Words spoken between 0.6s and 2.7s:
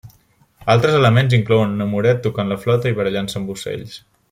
Altres elements inclouen un amoret tocant la